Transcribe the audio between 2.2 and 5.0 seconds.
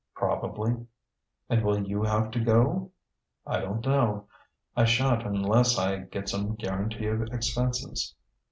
to go?" "I don't know. I